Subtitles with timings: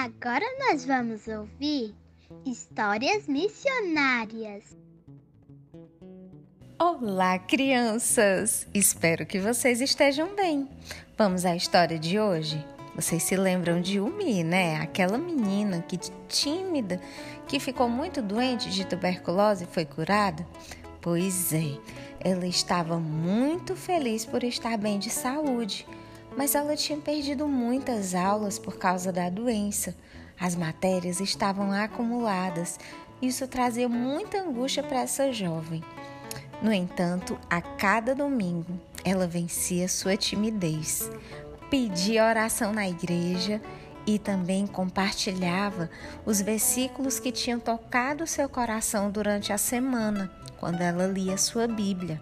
[0.00, 1.92] Agora nós vamos ouvir
[2.46, 4.62] histórias missionárias.
[6.78, 8.68] Olá, crianças!
[8.72, 10.68] Espero que vocês estejam bem.
[11.16, 12.64] Vamos à história de hoje?
[12.94, 14.76] Vocês se lembram de Umi, né?
[14.76, 17.00] Aquela menina que tímida,
[17.48, 20.46] que ficou muito doente de tuberculose e foi curada?
[21.00, 21.76] Pois é,
[22.20, 25.84] ela estava muito feliz por estar bem de saúde
[26.36, 29.94] mas ela tinha perdido muitas aulas por causa da doença.
[30.38, 32.78] As matérias estavam acumuladas.
[33.20, 35.82] Isso trazia muita angústia para essa jovem.
[36.62, 41.10] No entanto, a cada domingo, ela vencia sua timidez,
[41.70, 43.60] pedia oração na igreja
[44.06, 45.90] e também compartilhava
[46.24, 52.20] os versículos que tinham tocado seu coração durante a semana, quando ela lia sua Bíblia.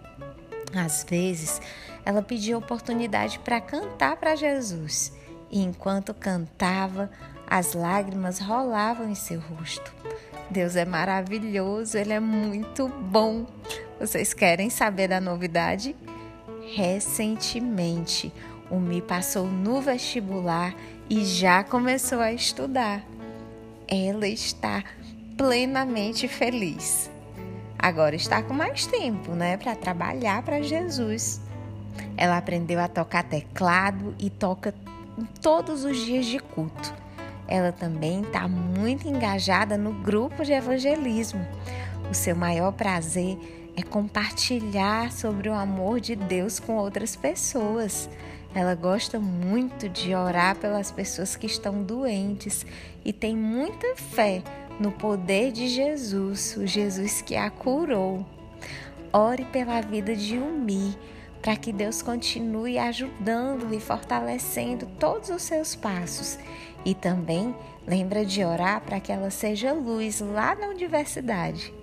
[0.75, 1.61] Às vezes,
[2.05, 5.13] ela pedia oportunidade para cantar para Jesus,
[5.49, 7.09] e enquanto cantava,
[7.47, 9.93] as lágrimas rolavam em seu rosto.
[10.49, 13.45] Deus é maravilhoso, Ele é muito bom.
[13.99, 15.95] Vocês querem saber da novidade?
[16.73, 18.31] Recentemente,
[18.69, 20.75] o Mi passou no vestibular
[21.09, 23.03] e já começou a estudar.
[23.87, 24.83] Ela está
[25.37, 27.09] plenamente feliz.
[27.79, 31.39] Agora está com mais tempo, né, para trabalhar para Jesus.
[32.15, 34.73] Ela aprendeu a tocar teclado e toca
[35.41, 36.93] todos os dias de culto.
[37.47, 41.45] Ela também está muito engajada no grupo de evangelismo.
[42.09, 43.37] O seu maior prazer
[43.75, 48.09] é compartilhar sobre o amor de Deus com outras pessoas.
[48.55, 52.65] Ela gosta muito de orar pelas pessoas que estão doentes
[53.05, 54.41] e tem muita fé
[54.79, 58.25] no poder de Jesus, o Jesus que a curou.
[59.11, 60.95] Ore pela vida de Umi,
[61.41, 66.37] para que Deus continue ajudando e fortalecendo todos os seus passos.
[66.85, 67.55] E também
[67.87, 71.73] lembra de orar para que ela seja luz lá na universidade.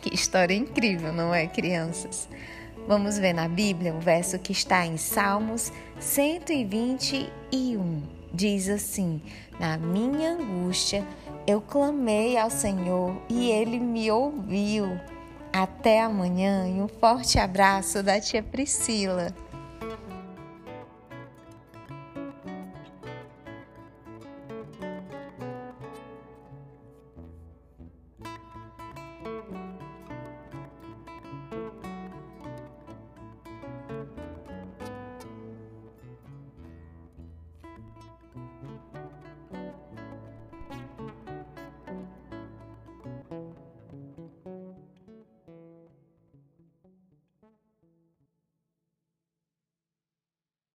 [0.00, 2.28] Que história incrível, não é, crianças?
[2.86, 8.23] Vamos ver na Bíblia o verso que está em Salmos 121.
[8.34, 9.22] Diz assim:
[9.60, 11.06] Na minha angústia
[11.46, 14.98] eu clamei ao Senhor e ele me ouviu.
[15.52, 19.32] Até amanhã e um forte abraço da tia Priscila.